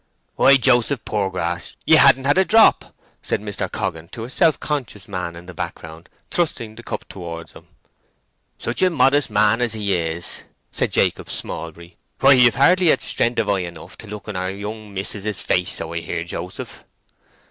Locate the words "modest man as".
8.89-9.73